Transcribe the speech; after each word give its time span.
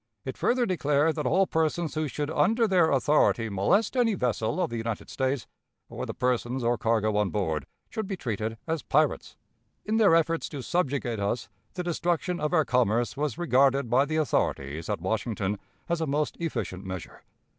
It 0.25 0.35
further 0.35 0.65
declared 0.65 1.13
that 1.17 1.27
all 1.27 1.45
persons 1.45 1.93
who 1.93 2.07
should 2.07 2.31
under 2.31 2.67
their 2.67 2.89
authority 2.89 3.49
molest 3.49 3.95
any 3.95 4.15
vessel 4.15 4.59
of 4.59 4.71
the 4.71 4.77
United 4.77 5.11
States, 5.11 5.45
or 5.89 6.07
the 6.07 6.13
persons 6.15 6.63
or 6.63 6.75
cargo 6.75 7.17
on 7.17 7.29
board, 7.29 7.67
should 7.91 8.07
be 8.07 8.17
treated 8.17 8.57
as 8.65 8.81
pirates. 8.81 9.37
In 9.85 9.97
their 9.97 10.15
efforts 10.15 10.49
to 10.49 10.63
subjugate 10.63 11.19
us, 11.19 11.49
the 11.75 11.83
destruction 11.83 12.39
of 12.39 12.51
our 12.51 12.65
commerce 12.65 13.15
was 13.15 13.37
regarded 13.37 13.91
by 13.91 14.05
the 14.05 14.15
authorities 14.15 14.89
at 14.89 15.01
Washington 15.01 15.59
as 15.87 16.01
a 16.01 16.07
most 16.07 16.35
efficient 16.39 16.83
measure. 16.83 17.21